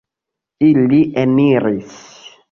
Ili 0.67 1.01
eniris. 1.23 1.99